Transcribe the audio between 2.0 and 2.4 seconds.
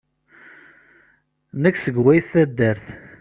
wayt